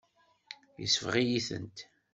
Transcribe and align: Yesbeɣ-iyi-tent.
Yesbeɣ-iyi-tent. 0.81 1.77